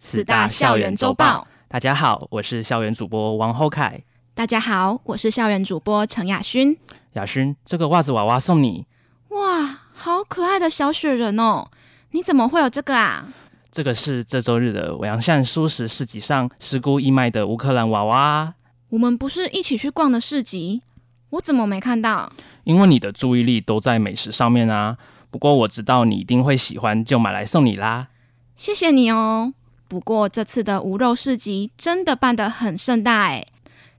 [0.00, 1.46] 慈大校园周报。
[1.68, 4.02] 大家好，我是校园主播王厚凯。
[4.32, 6.74] 大家好，我是校园主播陈雅勋。
[7.12, 8.86] 雅勋，这个袜子娃娃送你。
[9.28, 11.68] 哇，好可爱的小雪人哦！
[12.12, 13.28] 你怎么会有这个啊？
[13.70, 18.54] 这个是这周日的尾阳巷蔬食市集上实估义卖的乌克兰娃娃。
[18.88, 20.80] 我们不是一起去逛的市集，
[21.28, 22.32] 我怎么没看到？
[22.64, 24.96] 因为你的注意力都在美食上面啊。
[25.30, 28.08] 不过我知道你一定会喜欢，就买来送你啦。
[28.56, 29.52] 谢谢你哦。
[29.90, 33.44] 不过这次的无肉市集真的办得很盛大诶，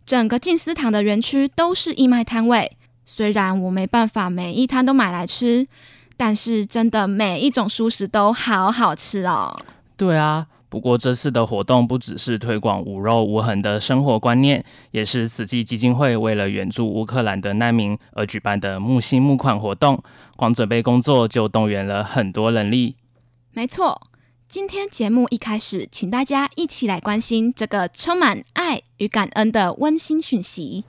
[0.06, 2.78] 整个静思堂的园区都是义卖摊位。
[3.06, 5.67] 虽然我没办法每一摊都买来吃，
[6.16, 9.53] 但是真的每一种蔬食都好好吃哦。
[9.98, 20.02] 对啊，不过这次的活动不只是推广无肉无痕的生活观念，也是慈济基金会为了援助乌克兰的难民而举办的募心募款活动。
[20.38, 22.95] 光准备工作就动员了很多人力。
[23.52, 24.02] 没错。
[24.52, 30.84] 今天节目一开始，请大家一起来关心这个充满爱与感恩的温馨讯息。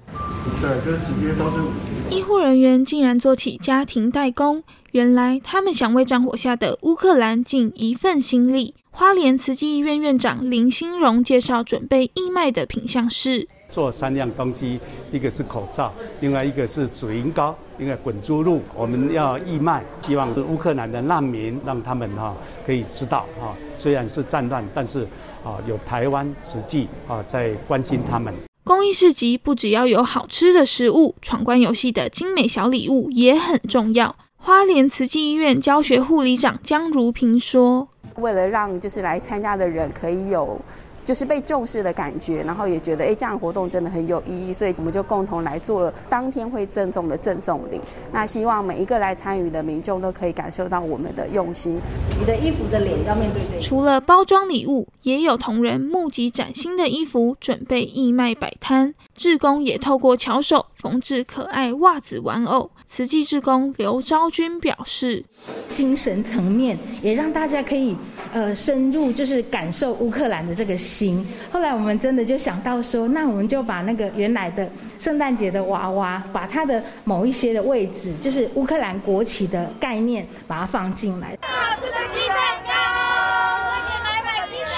[2.10, 8.74] 医护人员竟然做起家庭代工，原来他们想为战火下的乌克兰尽一份心力。
[8.90, 13.46] 花莲慈济医院院长林欣荣介绍准备义卖的品项是。
[13.72, 14.78] 做三样东西，
[15.10, 25.04] 一个是口罩，另外一个是止晕膏，另外滚珠露，我们要义卖，希望乌克兰的难民让他们哈可以知道哈，虽然是战乱，但是
[25.42, 28.34] 啊有台湾实际啊在关心他们。
[28.62, 34.14] 公益市集不只要有好吃的食物，闯关游戏的精美小礼物也很重要。
[34.36, 40.60] 花莲慈济医院教学护理长江如萍说：“为了让就是来参加的人可以有。”
[41.04, 47.80] 就是被重视的感觉，然后也觉得哎，这样的活动真的很有意义，所以我们就共同来做了当天会赠送的赠送礼。
[48.12, 51.80] 那希望每一个来参与的民众都可以感受到我们的用心。
[52.18, 53.60] 你的衣服的脸要面对对。
[53.60, 58.94] 除了包装礼物，也有同仁募集崭新的衣服，准备义卖摆摊。
[59.14, 62.70] 志工也透过巧手缝制可爱袜子玩偶。
[62.86, 65.24] 慈济志工刘昭君表示，
[65.72, 67.96] 精神层面也让大家可以
[68.34, 71.26] 呃深入，就是感受乌克兰的这个心。
[71.50, 74.68] 后来我们真的就想到说，那我们就把那个原来的
[74.98, 81.38] 圣诞节的娃娃，把它的某一些的位置，就是乌克兰国旗的概念，把它放进来。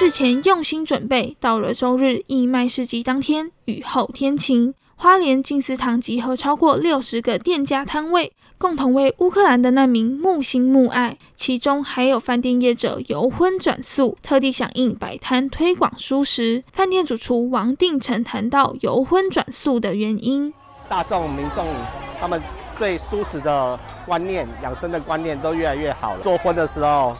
[0.04, 4.75] 事前用心准备，到了周日义卖市集当天，雨后天晴。
[4.97, 11.16] 花莲静思堂集合超过六十个店家摊位，共同为乌克兰的难民募心募爱。
[11.34, 16.62] 其中还有饭店业者由荤转素，特地响应摆摊推广蔬食。
[16.70, 20.53] 饭店主厨王定成谈到由荤转素的原因：
[20.87, 21.66] 大众民众
[22.20, 22.38] 他们
[22.78, 26.20] 对蔬食的观念、养生的观念都越来越好了。
[26.20, 27.16] 做荤的时候。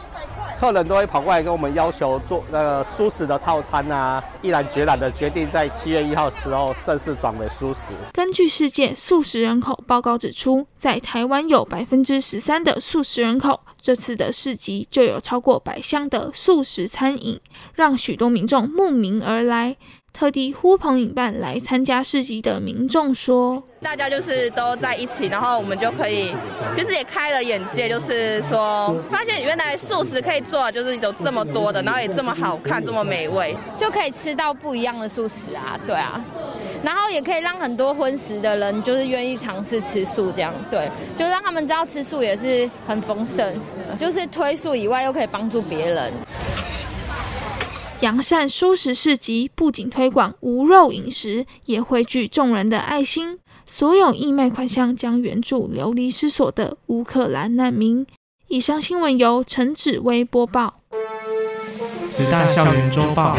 [0.59, 7.79] 客人都会跑过来跟我们要求做那个素食的套餐啊，毅然决然的决定在七月一号时候正式转为素食。
[8.13, 17.39] 根据世界素食人口报告指出，在台湾有百分之十三的素食人口，这次的市集就有超过百项的素食餐饮，
[17.73, 19.75] 让许多民众慕名而来。
[20.15, 26.33] 特地呼朋引伴来参加市集的民众说：“大家就是都在一起，然后我们就可以，
[26.73, 36.23] 其实也开了眼界，就是说发现原来素食可以做，就是有这么多的，然后也这么好看，这么美味，就可以吃到不一样的素食啊，对啊，
[36.81, 43.53] 然后也可以让很多荤食的人就是愿意尝试吃素，这样对，就让他们知道吃素也是很丰盛，
[43.97, 46.13] 就是推素以外又可以帮助别人。”
[48.01, 53.39] 阳善蔬食市集不仅推广无肉饮食，也汇聚众人的爱心。
[53.65, 58.05] 所有义卖款项将援助流离失所的乌克兰难民。
[58.49, 60.81] 以上新闻由陈芷薇播报。
[62.09, 63.37] 慈大校园周报。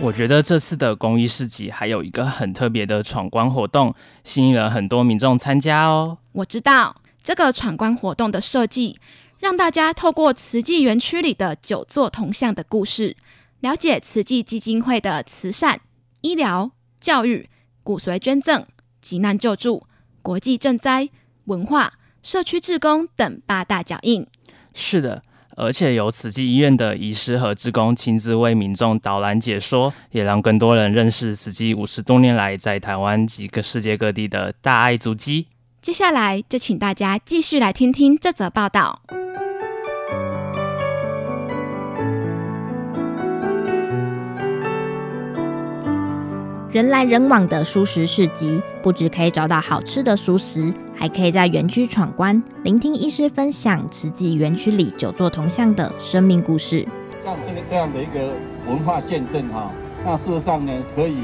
[0.00, 3.94] 我觉得这次的公益市集还有一个很特别的闯关活动，
[4.24, 6.18] 吸引了很多民众参加哦。
[6.32, 8.98] 我知道这个闯关活动的设计。
[9.38, 13.16] 让大家透过慈济园区里的九座铜像的故事，
[13.60, 15.80] 了解慈济基金会的慈善、
[16.22, 17.48] 医疗、教育、
[17.84, 18.66] 骨髓捐赠、
[19.00, 19.86] 急难救助、
[20.22, 21.08] 国际赈灾、
[21.44, 21.92] 文化、
[22.22, 24.26] 社区志工等八大脚印。
[24.74, 25.22] 是的，
[25.56, 35.46] 而且由慈济医院的医师和志工亲自为民众导览解说，也让更多人认识慈济五十多年来在台湾及各世界各地的大爱足迹。
[35.88, 39.00] 接下来就请大家继续来听听这则报道。
[46.70, 56.86] 人来人往的熟食市集，不只可以找到好吃的熟食，还可以在园区闯关，聆听医师分享慈济园区里九座铜像的生命故事。
[57.24, 58.34] 像这个这样的一个
[58.66, 59.70] 文化见证哈，
[60.04, 61.16] 那事实上呢，可以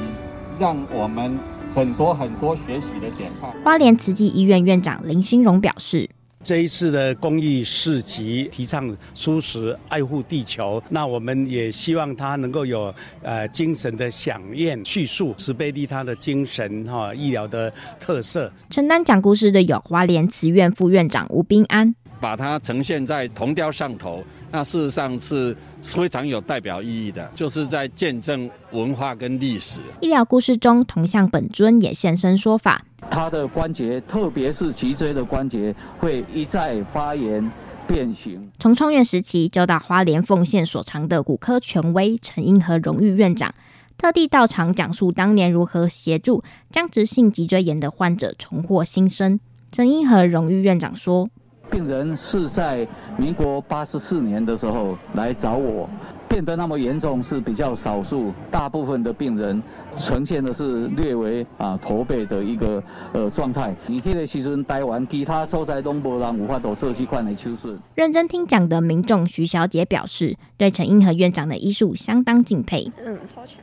[0.59, 1.39] 让我们
[1.75, 3.51] 很多很多学习的典范。
[3.65, 6.09] 花莲慈济医院院长林新荣表示。
[6.43, 10.83] 这一次的公益市集提倡舒适，爱护地球。
[10.91, 18.53] 那我们也希望他能够有呃精神的响应叙述慈悲利他的精神哈，医疗的特色。
[18.69, 24.23] 承担讲故事的有花莲慈院副院长吴斌安，把它呈现在铜雕上头。
[24.55, 29.81] 那事实上是非常有代表意义的，就是在见证文化跟历史。
[30.01, 32.85] 医疗故事中，铜像本尊也现身说法。
[33.11, 37.51] 他的关节，特别是脊椎的关节，会一再发炎
[37.89, 38.49] 变形。
[38.61, 43.53] 从创院时期就到花莲奉献所长的骨科权威陈英和荣誉院长，
[43.99, 49.41] 特地到场讲述当年如何协助僵直性脊椎炎的患者重获新生。
[49.73, 51.29] 陈英和荣誉院长说。
[51.71, 52.87] 病人是在
[53.17, 55.89] 民国八十四年的时候来找我，
[56.29, 59.63] 变得那么严重是比较少数，大部分的病人
[59.97, 62.83] 呈现的是略为啊驼背的一个
[63.13, 63.75] 呃状态。
[63.87, 67.79] 你现在其实待完其他所在东部人无法做这块的手术。
[67.95, 72.91] 认真听讲的民众徐小姐表示，对陈英和院长的医术相当敬佩。
[73.05, 73.57] 嗯，超强，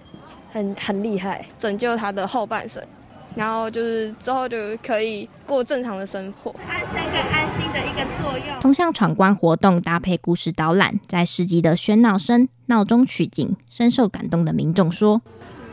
[0.54, 2.82] 很很厉害，拯救他的后半生。
[3.34, 8.60] 然后就是之后就可以过正常的生活，安身跟安心的一个作用。
[8.60, 15.22] 通向闯关活动搭配故事导览，在市集的喧闹声闹中取景，深受感动的民众说：“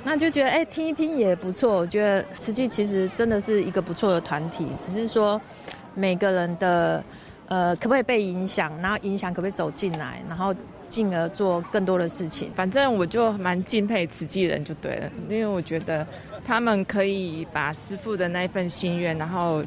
[0.04, 1.76] 那就觉得哎，听一听也不错。
[1.76, 5.40] 我觉得慈济其实真的是一个不错的团体，只是说
[5.94, 7.02] 每个人的
[7.48, 10.54] 呃可不可以被影响，然后影响可不可以走进来，然后
[10.88, 12.52] 进而做更多的事情。
[12.54, 16.06] 反正我就蛮敬佩慈济人就对了，因为我觉得。”
[16.48, 19.62] 他们可以把师父的那份心愿，然后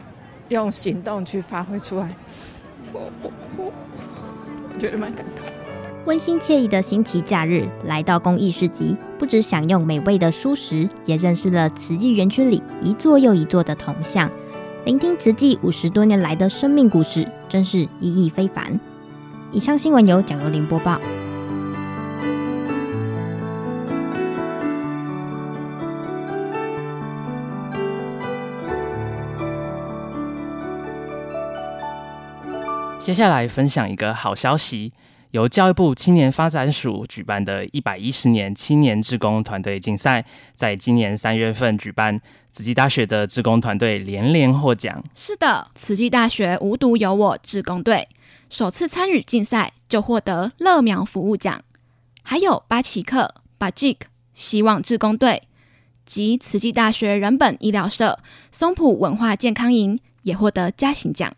[0.50, 2.10] 用行动去发挥出来，
[2.92, 3.72] 我我我，
[4.74, 5.45] 我觉得蛮感动。
[6.07, 14.27] 温馨惬意的星期假日，来到公益市集，不止享用美味的蔬食，也认识了慈济园区里一座又一座的铜像，
[14.84, 18.80] 聆听慈济五十多年来的生命故事，真是意义非凡。
[19.51, 21.00] 以上新闻由蒋由林播报。
[33.12, 34.90] 接下来分享一个好消息，
[35.31, 40.24] 由教育部青年发展署举办的一百一十年青年志工团队竞赛，
[40.56, 42.22] 在今年三月份举办，
[42.54, 45.04] 慈济大学的志工团队连连获奖。
[45.13, 48.08] 是的，慈济大学无独有我志工队
[48.50, 51.62] 首次参与竞赛就获得乐苗服务奖，
[52.24, 55.44] 还有巴奇克、巴吉克希望志工队
[56.06, 58.19] 及慈济大学人本医疗社
[58.54, 61.34] 松浦文化健康营也获得嘉行奖。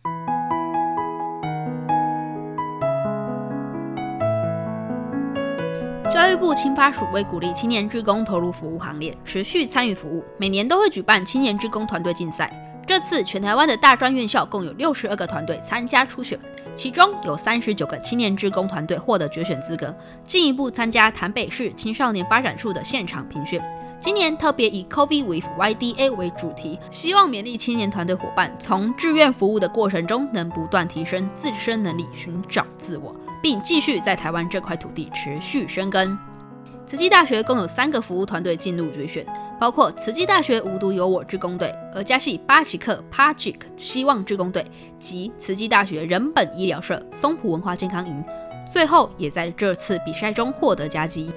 [6.34, 12.52] 育部青发署为鼓励青年志工投入服务行列，持续参与服务，每年都会举办青年志工团队竞赛。
[12.88, 16.40] 这次全台湾的大专院校共有六十二个团队参加初选，
[16.76, 23.64] 其中有三十九个青年志工团队获得决选资格，进一步参加台北市青少年发展处的现场评选。
[24.00, 33.16] 今年特别以 COVID with YDA 为主题，希望勉励青年团队伙伴从志愿服务的过程中，能不断提升自身能力，寻找自我。
[33.44, 36.18] 并继续在台湾这块土地持续生根。
[36.86, 39.26] 慈济大学共有三个服务团队进入决选，
[39.60, 44.66] 包括慈济大学无独有我志工队、而家系巴奇克 Pajik 希望志工队
[44.98, 48.24] 及慈济大学人本医疗社松浦文化健康营，
[48.66, 51.30] 最后也在这次比赛中获得佳绩。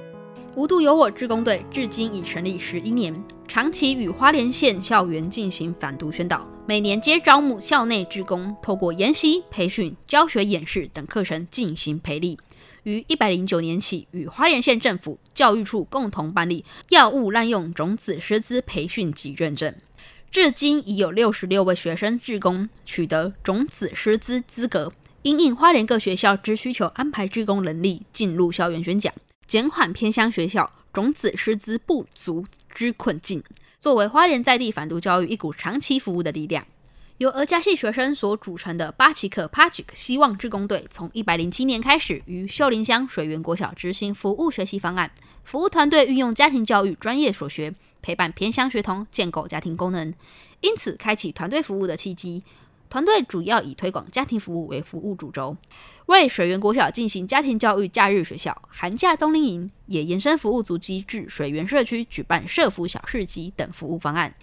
[0.55, 3.13] 无独有我志工队至今已成立十一年，
[3.49, 6.47] 长期与花莲县校园进行反毒宣导。
[6.69, 12.37] 每年皆招募校内志工，透过研习、培训、教学、演示等课程进行培力。
[12.83, 19.73] 于一百零九年起，与花莲县政府教育处共同办理药物滥用种子师资培训及认证。
[20.29, 24.93] 至今已有六十六位学生志工取得种子师资资格，
[25.23, 29.15] 因应花莲各学校之需求，安排志工人力进入校园宣讲，
[29.47, 32.45] 减缓偏乡学校种子师资不足
[32.75, 33.41] 之困境。
[33.87, 36.67] 作为花莲在地反毒教育一股长期服务的力量，
[37.19, 45.09] 由俄家系学生所组成的巴奇克 （Pachik） 希望志工队，从一百零七年开始于秀林乡水源国小执行服务学习方案。
[45.45, 50.13] 服务团队运用家庭教育专业所学，陪伴偏乡学童建构家庭功能，
[50.63, 52.43] 因此开启团队服务的契机。
[52.89, 55.57] 团队主要以推广家庭服务为服务主轴，
[56.07, 64.35] 为水源国小进行家庭教育假日学校、寒假冬令营，也延伸服务足迹至水源社区举办社福小市集等服务方案。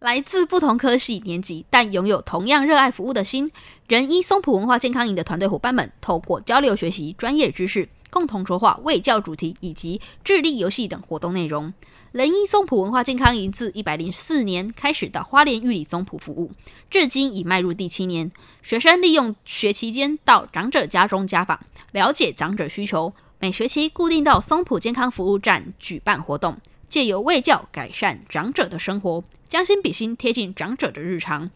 [0.00, 3.50] 来自不同科系、年级，但拥有同样热爱服务的心，
[3.88, 11.74] 仁医松浦文化健康营的团队伙伴们，透过交流学习专业知识，共同筹划卫教主题以及智力游戏等活动内容。
[12.12, 16.50] 仁医松浦文化健康营自一百零四年开始到花莲玉里松浦服务，
[16.88, 18.32] 至今已迈入第七年。
[18.62, 21.60] 学生利用学期间到长者家中家访，
[21.92, 26.56] 了解长者需求，每学期固定到松浦健康服务站举办活动。
[26.88, 31.50] 借由卫教改善长者的生活，将心比心贴近长者的日常，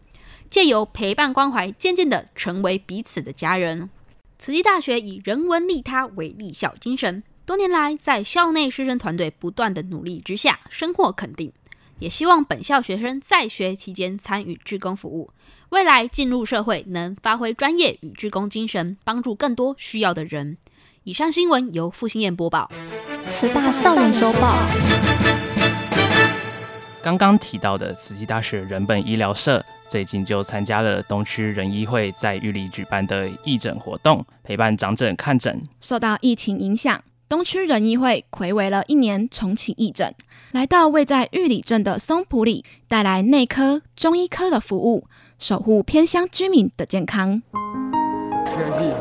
[0.51, 3.89] 借由陪伴关怀，渐渐地成为彼此的家人。
[4.37, 11.51] 慈济大学以人文利他为立校精神，多年来在校内师生团队不断的努力之下，深获肯定。
[11.99, 15.29] 也希望本校学生在学期间参与志工服务，
[15.69, 20.57] 未来进入社会能发挥专业与志工精神，帮助更多需要的人。
[21.03, 22.71] 以上新闻由傅新燕播报。
[23.27, 24.57] 慈大校园周报。
[27.01, 35.61] 刚刚提到的慈济大学人本医疗社，最近就参加了东区仁医会在玉里举办的义诊活动，陪伴长者看诊。
[35.81, 37.01] 受到疫情影响，
[37.33, 40.13] 东区仁医会睽违了一年重启义诊，
[40.51, 45.07] 来到位在玉里镇的松埔里，带来内科、中医科的服务，
[45.39, 47.41] 守护偏乡居民的健康。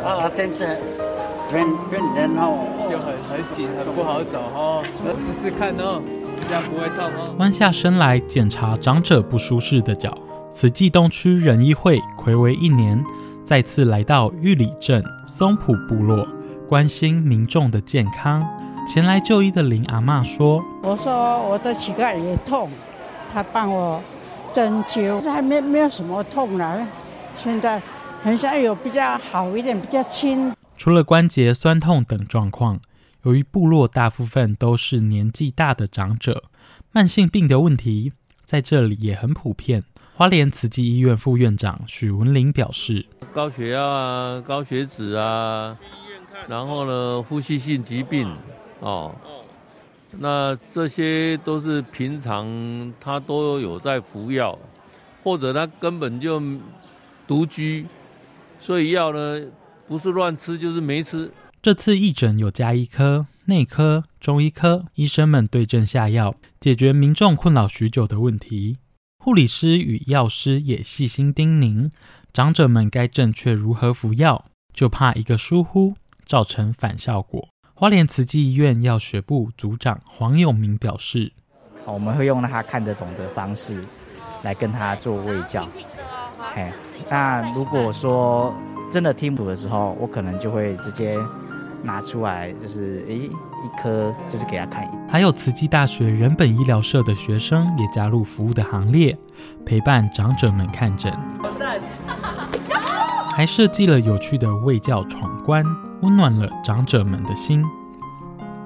[0.02, 0.80] 啊，真的，
[1.52, 1.60] 病
[1.90, 4.82] 病人哦，就很很紧，很不好走哦，
[5.20, 6.00] 试试看哦。
[6.48, 7.36] 这样不会痛哦。
[7.38, 10.16] 弯下身来检查长者不舒适的脚。
[10.50, 13.04] 慈济东区仁医会睽违一年，
[13.44, 16.26] 再次来到玉里镇松浦部落，
[16.68, 18.42] 关心民众的健康。
[18.86, 21.12] 前来就医的林阿嬷说：“我说
[21.48, 22.70] 我的膝盖也痛，
[23.32, 24.02] 他帮我
[24.52, 26.86] 针灸，还没没有什么痛了。
[27.36, 27.80] 现在
[28.22, 30.54] 很像有比较好一点，比较轻。
[30.76, 32.80] 除了关节酸痛等状况。”
[33.24, 36.42] 由于部落大部分都是年纪大的长者，
[36.90, 38.12] 慢性病的问题
[38.44, 39.84] 在这里也很普遍。
[40.16, 45.78] 花莲慈济医院副院长许文林表示：高血压啊、高血脂啊，
[46.48, 48.30] 然后呢，呼吸性疾病
[48.80, 49.14] 哦，
[50.18, 54.58] 那这些都是平常他都有在服药，
[55.22, 56.42] 或者他根本就
[57.26, 57.86] 独居，
[58.58, 59.40] 所以药呢
[59.86, 61.30] 不是乱吃就是没吃。
[61.62, 68.78] 这次义诊有加医科、内科、中医科，医生们对症下药，解决民众困扰许久的问题。
[69.18, 71.92] 护理师与药师也细心叮咛，
[72.32, 75.94] 长者们该正确如何服药，就怕一个疏忽
[76.32, 77.46] 造成反效果。
[77.74, 81.30] 花莲慈济医院药学部组长黄永明表示
[81.84, 83.84] ：“我们会用他看得懂的方式
[84.42, 85.68] 来跟他做卫教。
[86.54, 86.72] 嘿，
[87.10, 88.54] 那如果说
[88.90, 91.18] 真的听不懂的时候，我可能就会直接。”
[91.84, 94.88] 拿出来就是诶，一颗就是给他看。
[95.10, 99.12] 还有慈济大学人本医疗社的学生也加入服务的行列，
[99.66, 101.12] 陪伴长者们看诊，
[103.34, 105.64] 还设计了有趣的卫教闯关，
[106.02, 107.62] 温暖了长者们的心。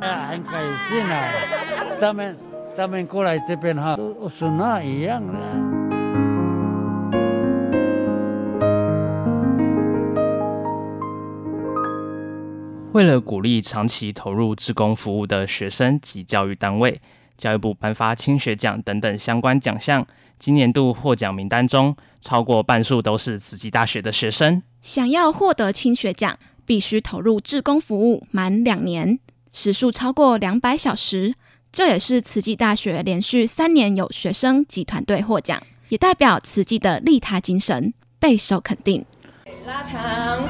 [0.00, 1.32] 啊，很开心啊！
[2.00, 2.36] 他们
[2.74, 5.34] 他们过来这边哈，都是那一样的。
[12.92, 16.98] 为了鼓励长期投入志工服务的学生及教育单位，
[17.36, 20.06] 教育部颁发青学奖等等相关奖项。
[20.38, 24.62] 今年度获奖名单中，超过半数都是慈济大学的学生。
[24.80, 29.18] 想要获得青学奖，必须投入志工服务满两年，
[29.52, 31.32] 时数超过两百小时。
[31.72, 39.04] 这也是慈济大学连续三年有学生及团队获奖，也代表慈济的利他精神备受肯定。
[39.64, 40.46] 拉长。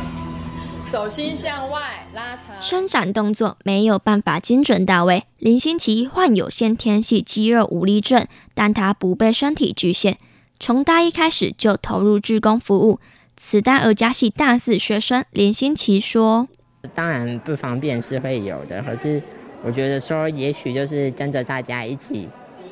[0.88, 5.24] 手心向外拉长，伸展动作没有办法精准到位。
[5.38, 10.16] 林新奇患有先天性肌肉无力症，但他不被身体局限，
[10.60, 13.00] 从大一开始就投入志工服务。
[13.36, 16.48] 此大二加系大四学生林新奇说
[16.94, 19.22] ：“当然不方便是会有的，可是
[19.62, 22.28] 我觉得说，也许就是跟着大家一起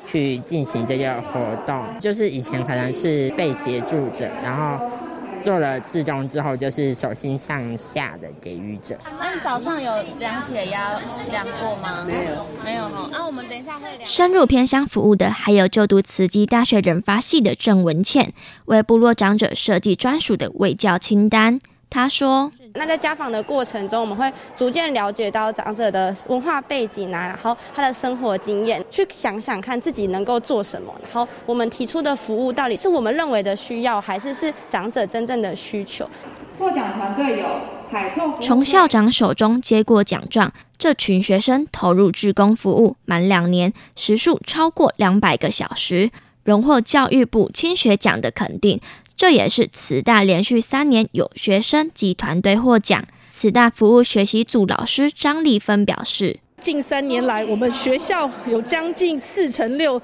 [0.06, 4.84] 去进行这个活动，就是以前可能是被协助者，然后。”
[5.44, 8.96] 做了自动之后，就是手心向下的给予者。
[9.20, 10.98] 那你早上有量血压
[11.30, 12.02] 量过吗？
[12.06, 13.10] 没有，没有哈。
[13.12, 14.08] 那、啊、我们等一下会量。
[14.08, 18.32] 深入偏乡服务的还有就读慈济大学人发系的郑文倩，
[18.64, 21.60] 为部落长者设计专属的卫教清单。
[21.94, 36.04] 他说：“那在家访的过程中，我们会逐渐了解到长者的文化背景啊，然后他的生活经验，去想想看自己能够做什么，然后我们提出的服务到底是我们认为的需要，还是是长者真正的需求。”
[36.58, 37.46] 获奖团队有
[37.92, 46.10] 海错从校长手中接过奖状，这群学生投入志工服务满两年，时数超过两百个小时，
[46.42, 48.80] 荣获教育部青学奖的肯定。
[49.16, 53.04] 这也是慈大连续三年有学生及团队获奖。
[53.26, 60.00] 慈大服务学习组老师张丽芬表示：近三年来，我们学校有将近四成六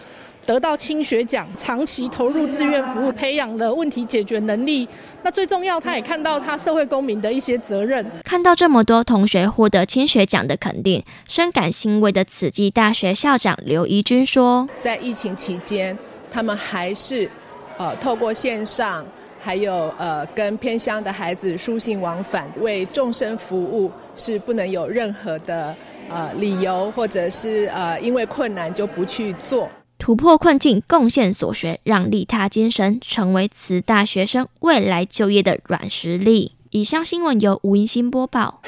[0.47, 4.89] 得到青学奖，长期投入志愿服务，培养了问题解决能力。
[5.23, 8.05] 那最重要，他也看到他社会公民的一些责任。
[8.25, 15.99] 看到这么多同学获得青学奖的肯定，深感欣慰的慈济大学校长刘怡君说：在疫情期间，
[16.31, 17.31] 他们还是。
[17.81, 19.03] 呃，透过线上，
[19.41, 25.75] 还有呃，跟偏乡的孩子书信往返，为众生服务，是不能有任何的
[26.11, 29.67] 呃理由，或者是呃因为困难就不去做。
[29.99, 36.57] 突破困境，贡献所学，让利他精神成为慈大学生未来就业的软实力。
[36.69, 38.61] 以上新闻由吴怡欣播报。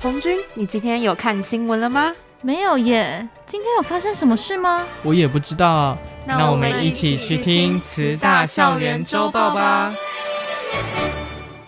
[0.00, 2.14] 童军，你今天有看新闻了吗？
[2.42, 4.86] 没有耶，今天有发生什么事吗？
[5.02, 5.98] 我也不知道。
[6.26, 9.92] 那我们一起去听慈大校园周报吧。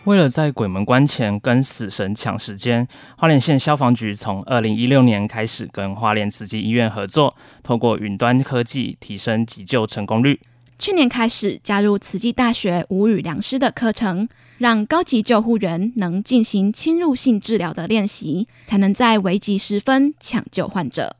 [0.05, 10.39] 为了在鬼门关前跟死神抢时间，花莲县消防局从二零一六年开始跟花莲慈济医院合作，透过云端科技提升急救成功率。
[10.79, 21.17] 去年开始加入慈济大学无语良师的课程，让高级救护员能进行侵入性治疗的练习，才能在危急时分抢救患者。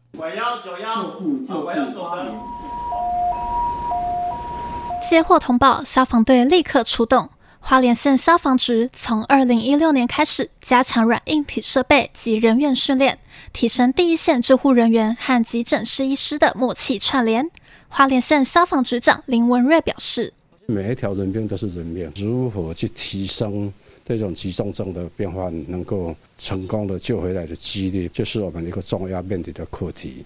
[5.09, 7.29] 接获通报，消防队立刻出动。
[7.61, 13.19] 花莲县消防局从二零一六年开始加强软硬体设备及人员训练，
[13.53, 17.49] 提升第一线救护人员和急诊室医师的默契串联。
[17.89, 20.33] 花莲县消防局长林文瑞表示
[20.67, 23.73] ：“每一条人命都是人命，如何去提升
[24.07, 30.25] 这种急重症的变化能够成功的救回来的几率，就是我们一个重要面对的课题。”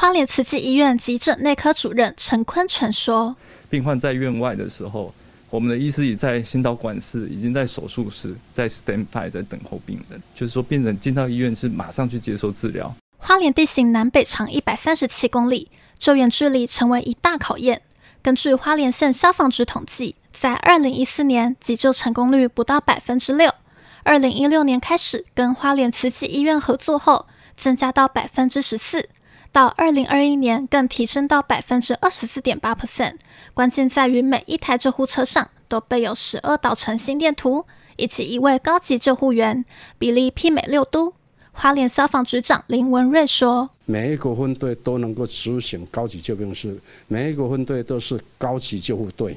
[0.00, 3.34] 花莲慈济医院急诊内科主任陈坤全说
[3.68, 5.12] ：“病患在院外的时候，
[5.50, 10.22] 我们的医师已在心导管室，已经在手术室，在 stand by 在等候病人。
[10.36, 12.94] 就是说，病人进到医院是马上去接受治疗。
[13.16, 17.82] 花莲地形南北长一百三十七公里，救援距离成为一大考验。
[18.22, 23.52] 根据花莲县消防局统计，在二零一四年急救成功率不到百分之六，
[24.04, 29.08] 二零一六年开始跟花莲慈济医院合作后，增加到百分之十四。”
[29.58, 33.14] 到二零二一年，更提升到百分之二十四点八 percent。
[33.54, 37.66] 关键在于每一台救护车上都备有十二导程心电图，
[37.96, 39.64] 以及一位高级救护员，
[39.98, 41.12] 比例媲美六都。
[41.50, 49.36] 花莲消防局长林文瑞说：“每一个分队都能够执行高级救病师，每一个分队都是高级救护队。”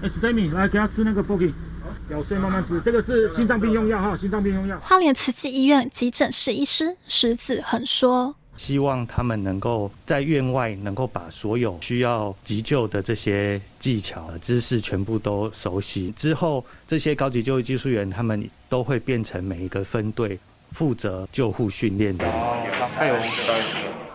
[0.00, 1.52] 哎，Stamy，来给他吃那个 Bogi，
[2.08, 2.80] 咬碎慢慢吃。
[2.84, 4.78] 这个是心脏病用药哈，心脏病用药。
[4.78, 8.36] 花莲慈济医院急诊室医师石子恒说。
[8.56, 20.38] 希望他们能够在院外能够把所有需要急救的这些技巧、知识全部都熟悉之后，这些高级救护技术员他们都会变成每一个分队
[20.72, 22.24] 负责救护训练的。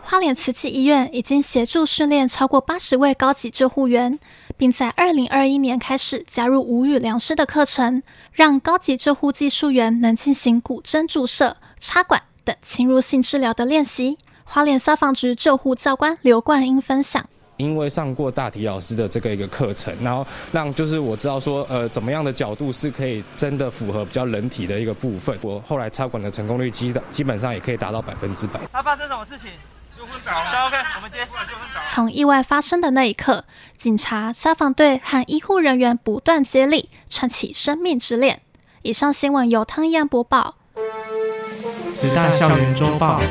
[0.02, 4.18] 花莲慈济医院已经协助训练超过八十位高级救护员，
[4.58, 14.18] 并在二零二一年开始加入无语良师的课程，让高级救护技术员能进行骨针注射、插管等侵入性治疗的练习。
[14.52, 17.24] 花莲消防局救护教官刘冠英分享：
[17.58, 25.38] 因为上过大体老师的这个一个课程，然后让就是我知道说，呃，怎么样的角度是可以真的符合比较人体的一个部分。
[25.44, 28.60] 我后来插管的成功率基基本上也可以达到百分之百。
[28.74, 29.52] 他发生什么事情？
[29.96, 30.36] 救护长
[30.66, 31.84] ，OK，我们接救护长。
[31.94, 33.46] 从意外发生的那一刻，
[33.78, 38.42] 警察、消防队和医护人员不断接力，串起生命之链。
[38.82, 40.56] 以上新闻由汤一安播报。
[41.94, 43.22] 慈大校园周报。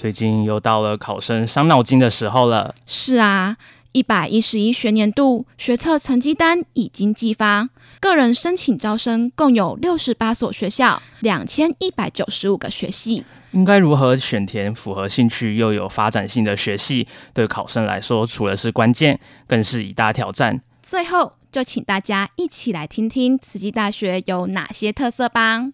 [0.00, 2.74] 最近又到了考生伤脑筋的时候了。
[2.86, 3.58] 是啊，
[3.92, 7.68] 一百一十一学年度学测成绩单已经寄发，
[8.00, 13.26] 个人申请招生共有六十八所学校，两千一百九十五个学系。
[13.50, 17.06] 应该如何选填符合兴趣又有发展性的学系？
[17.34, 20.62] 对考生来说，除了是关键，更是一大挑战。
[20.82, 25.66] 最后，就请大家一起来听听慈济大学有哪些特色吧。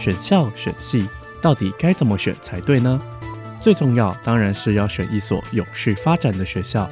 [0.00, 1.06] 选校选系
[1.42, 2.98] 到底该怎么选才对呢？
[3.60, 6.90] 最重要当然是要选一所永续发展的学校，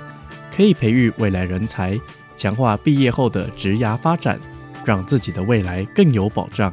[0.55, 1.99] 可以培育未来人才。
[2.37, 4.39] 强化毕业后的职涯发展，
[4.85, 6.73] 让自己的未来更有保障。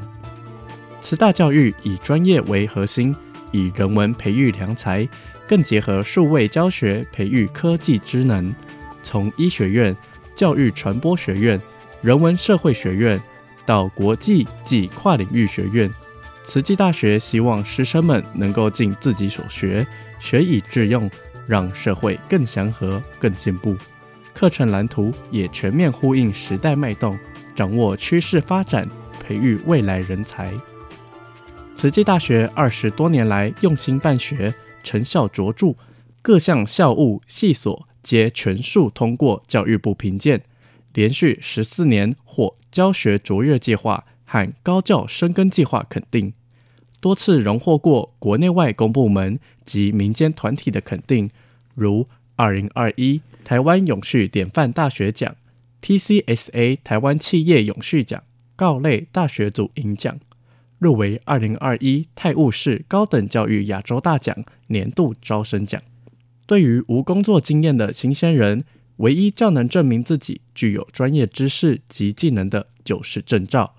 [1.02, 3.16] 慈大教育以专业为核心，
[3.52, 5.08] 以人文培育良才，
[5.48, 8.54] 更结合数位教学培育科技之能。
[9.02, 9.96] 从医学院、
[10.36, 11.60] 教育传播学院、
[12.02, 13.20] 人文社会学院
[13.66, 15.90] 到国际及跨领域学院，
[16.46, 19.86] 慈济大学希望师生们能够尽自己所学，
[20.20, 21.10] 学以致用，
[21.48, 23.76] 让社会更祥和、更进步。
[24.34, 27.18] 课程蓝图也全面呼应时代脉动，
[27.56, 28.88] 掌握趋势发展，
[29.22, 30.54] 培育未来人才。
[31.76, 34.54] 慈济大学二十多年来用心办学，
[34.84, 35.76] 成效卓著，
[36.22, 40.42] 各项校务系所皆全数通过教育部评鉴，
[40.94, 46.34] 连续十四年获教学卓越计划和高教深耕计划肯定，
[47.00, 51.30] 多次荣获过国内外公部门及民间团体的肯定，
[51.74, 53.22] 如二零二一。
[53.44, 55.36] 台湾永续典范大学奖、
[55.80, 58.24] TCSA 台湾企业永续奖、
[58.56, 60.20] 高类大学组银奖，
[60.80, 64.36] 入围二零二一泰晤士高等教育亚洲大奖
[64.68, 65.80] 年度招生奖。
[66.48, 68.64] 对于无工作经验的新鲜人，
[68.98, 73.76] 唯一较能证明自己具有专业知识及技能的，就是证照：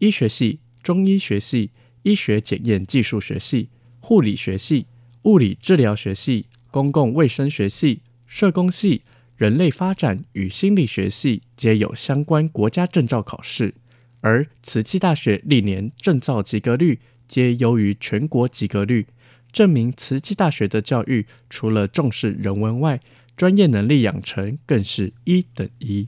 [0.00, 1.70] 医学系、中医学系、
[2.02, 3.68] 医学检验技术学系、
[4.00, 4.86] 护理学系、
[5.22, 9.02] 物理治疗学系、公共卫生学系、社工系。
[9.36, 13.72] 人类发展与心理学系皆有相关国家证照考试，
[14.20, 19.06] 而慈济大学历年证照及格率皆优于全国及格率，
[19.50, 23.00] 证明慈济大学的教育除了重视人文外，
[23.34, 26.06] 专业能力养成更是一等一。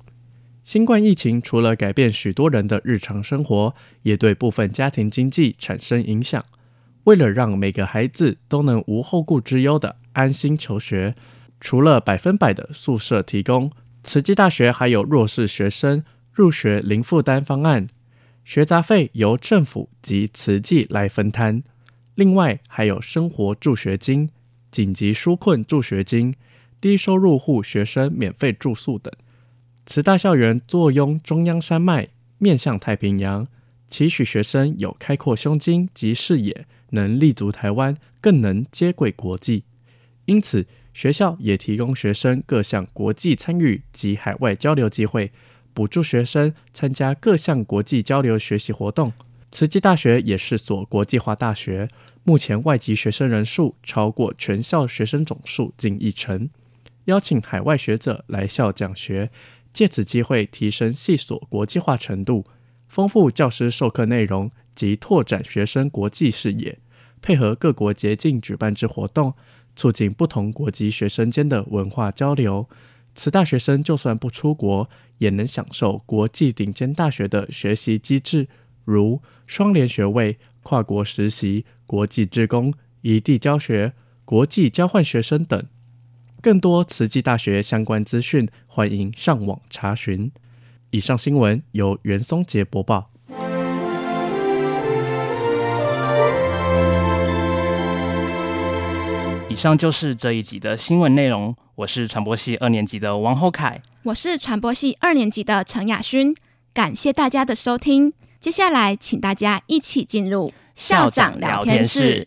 [0.62, 6.44] 新冠疫情除了改变许多人的日常生活，也对部分家庭经济产生影响。
[7.04, 11.16] 为了让每个孩子都能无后顾之忧的安心求学。
[11.60, 13.70] 除了百分百的宿舍提供，
[14.04, 17.88] 慈济大学还有弱势学生入学零负担方案，
[18.44, 21.62] 学杂费由政府及慈济来分摊。
[22.14, 24.30] 另外还有生活助学金、
[24.70, 26.34] 紧急纾困助学金、
[26.80, 29.12] 低收入户学生免费住宿等。
[29.86, 33.46] 慈大校园坐拥中央山脉，面向太平洋，
[33.88, 39.64] 期许学生有开阔胸襟及视野，能立足台湾，更能接轨国际。
[40.26, 40.66] 因此。
[40.94, 45.32] 学校也提供学生各项国际参与及海外交流机会，
[45.72, 49.10] 补助学生参加各项国际交流学习活动。
[49.50, 51.88] 慈济大学也是所国际化大学，
[52.24, 56.50] 目前外籍学生人数超过全校学生总数近一成，
[57.06, 59.30] 邀请海外学者来校讲学，
[59.72, 62.44] 借此机会提升系所国际化程度，
[62.88, 66.78] 丰富教师授课内容及拓展学生国际视野，
[67.20, 69.34] 配合各国捷径举办之活动。
[69.74, 72.68] 促进不同国籍学生间的文化交流，
[73.14, 78.46] 此大学生就算不出国，也能享受国际顶尖大学的学习机制，
[78.84, 83.94] 如双联学位、跨国实习、国际志工、异地教学、
[84.26, 85.66] 国际交换学生等。
[86.42, 90.28] 更多慈济大学相关资讯，欢迎上网查询。
[90.90, 93.08] 以上新闻由袁松杰播报。
[99.48, 101.54] 以上就是这一集的新闻内容。
[101.76, 106.34] 我是传播系二年级的王厚凯，我是传播系二年级的陈雅勋。
[106.74, 108.12] 感谢大家的收听。
[108.40, 112.26] 接下来，请大家一起进入校长聊天室。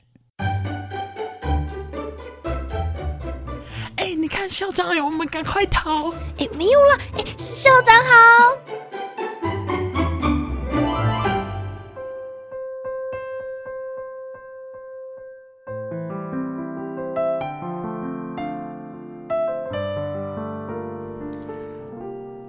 [4.55, 6.11] 校长，哎我们赶快逃！
[6.37, 6.97] 哎，没有了。
[7.17, 8.57] 哎，校长好。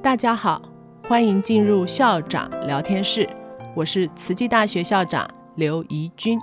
[0.00, 0.62] 大家好，
[1.08, 3.28] 欢迎进入校长聊天室。
[3.74, 6.38] 我是慈济大学校长刘怡君，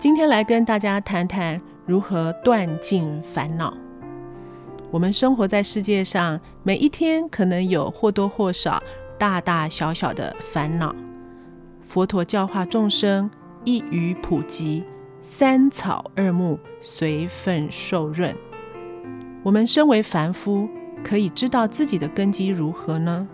[0.00, 3.72] 今天来跟大家谈谈如何断尽烦恼。
[4.90, 8.82] 我们生活在世界上，每一天可能有或多或少、
[9.18, 10.94] 大大小小的烦恼。
[11.82, 13.30] 佛陀教化众生，
[13.64, 14.82] 一语普及，
[15.20, 18.34] 三草二木随分受润。
[19.42, 20.66] 我们身为凡夫，
[21.04, 23.28] 可以知道自己的根基如何呢？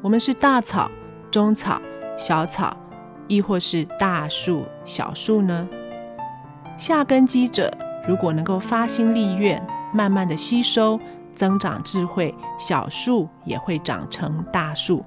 [0.00, 0.88] 我们是大草、
[1.32, 1.82] 中草、
[2.16, 2.76] 小草，
[3.26, 5.68] 亦或是大树、小树呢？
[6.78, 9.60] 下根基者，如果能够发心立愿，
[9.92, 10.98] 慢慢的吸收、
[11.34, 15.04] 增长智慧，小树也会长成大树。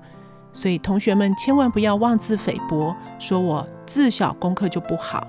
[0.52, 5.28] 所以同学们千万不要妄自菲薄，说我自小功课就不好。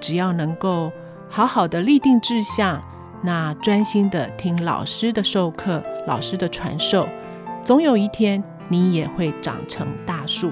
[0.00, 0.90] 只要能够
[1.28, 2.82] 好好的立定志向，
[3.22, 7.06] 那专心的听老师的授课、老师的传授，
[7.62, 10.50] 总有一天你也会长成大树。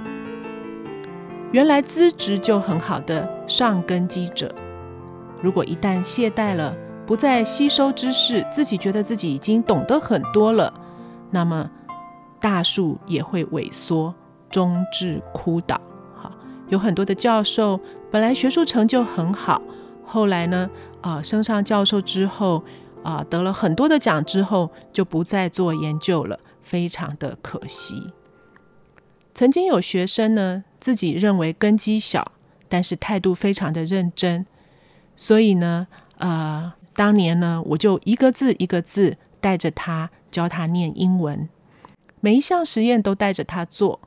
[1.53, 4.55] 原来资质就很好的上根基者，
[5.43, 6.77] 如果一旦懈怠了，
[7.11, 10.73] 不再吸收知识，自己觉得自己已经懂得很多了，
[11.33, 11.69] 那么
[12.39, 14.15] 大树也会萎缩，
[14.49, 15.81] 终至枯倒。
[16.15, 16.31] 好，
[16.69, 17.81] 有很多的教授
[18.13, 19.61] 本来学术成就很好，
[20.07, 20.71] 后来呢，
[21.01, 22.63] 啊、升上教授之后，
[23.03, 28.13] 啊、得了很多的奖之后，就不再做研究了，非常的可惜。
[29.35, 32.31] 曾经有学生呢，自己认为根基小，
[32.69, 34.47] 但是态度非常的认真。
[35.17, 41.49] 所以呢，呃，当年呢，我就一个字一个字带着他教他念英文，
[42.21, 44.01] 每一项实验都带着他做。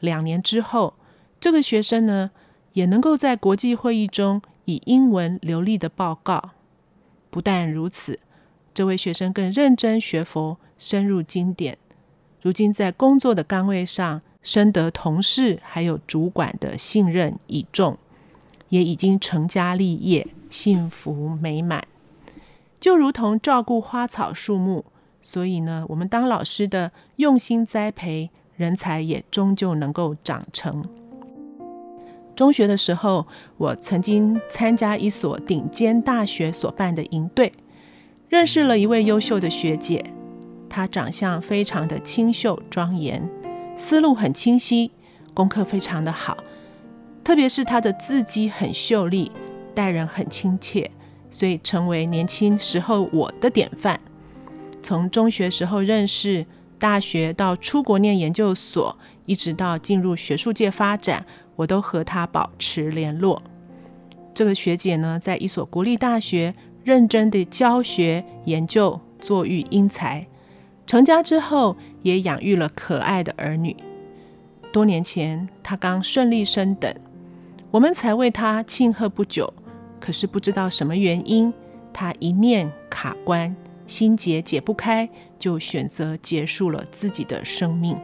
[0.00, 0.92] 两年之后，
[1.40, 2.30] 这个学生呢，
[2.74, 6.50] 也能够在国际会议中以英文流利的报告。
[7.30, 8.20] 不但如此，
[8.74, 11.78] 这位学生更认真学佛，深入经典。
[12.42, 17.96] 如今在工作的岗位上，深得同事还有主管的信任倚重，
[18.68, 20.26] 也已经成家立业。
[20.50, 21.82] 幸福美满，
[22.78, 24.84] 就如同照顾花草树木。
[25.22, 30.84] 所以呢，我们当老师的用心栽培，人才也终究能够长成。
[32.36, 37.52] 中学的时候，我曾经参加一所顶尖大学所办的营队，
[38.28, 40.04] 认识了一位优秀的学姐。
[40.68, 43.28] 她长相非常的清秀庄严，
[43.74, 44.92] 思路很清晰，
[45.32, 46.36] 功课非常的好，
[47.24, 49.32] 特别是她的字迹很秀丽。
[49.74, 50.90] 待人很亲切，
[51.36, 54.00] 所以成为年轻时候我的典范。
[54.82, 56.46] 从中学时候认识，
[56.78, 58.96] 大学到出国念研究所，
[59.26, 63.42] 一直到进入学术界发展，我都和她保持联络。
[64.32, 70.26] 这个学姐呢，在一所国立大学认真的教学研究，作育英才。
[70.86, 73.76] 成家之后，也养育了可爱的儿女。
[74.72, 76.94] 多年前，她刚顺利升等，
[77.70, 79.52] 我们才为她庆贺不久。
[80.06, 81.52] 可是不知道什么原因，
[81.92, 83.56] 他一念卡关，
[83.88, 87.98] 心结解不开，就选择结束了自己的生命，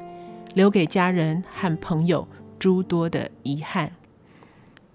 [0.55, 2.27] 留给家人和朋友
[2.59, 3.93] 诸多的遗憾。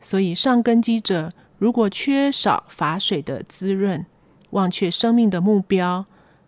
[0.02, 4.06] 所以上根基者，如果缺少法水的滋润，
[4.50, 6.06] 忘却生命的目标，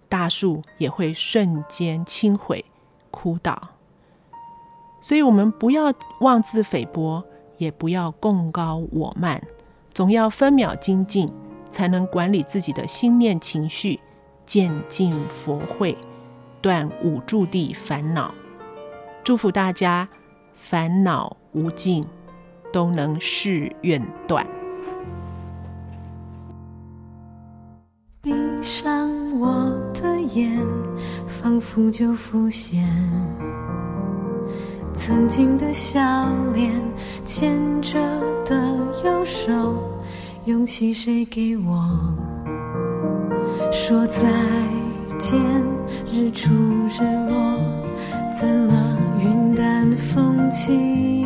[0.10, 2.66] 大树也会瞬间倾毁、
[3.12, 3.58] 枯倒。
[5.00, 7.24] 所以，我们不要妄自菲薄，
[7.58, 9.42] 也不要贡高我慢。
[10.00, 11.30] 总要分秒精进，
[11.72, 14.00] 才能管理自己的心念情绪，
[14.46, 15.98] 渐进佛慧，
[16.62, 18.34] 断五住地烦恼。
[19.26, 20.08] 祝福大家
[20.54, 22.06] 烦恼无尽，
[22.72, 24.48] 都能誓愿断。
[28.22, 28.32] 闭
[28.62, 29.52] 上我
[29.94, 30.66] 的眼，
[31.28, 32.88] 仿佛就浮现
[34.94, 36.00] 曾经的笑
[36.54, 36.72] 脸，
[37.26, 38.00] 牵着
[38.50, 38.56] 的
[39.06, 39.52] 右手。
[40.46, 41.88] 勇气谁给我？
[43.72, 44.24] 说再
[45.20, 45.40] 见，
[46.12, 46.52] 日出
[46.88, 47.60] 日落，
[48.40, 51.19] 怎么云淡风轻？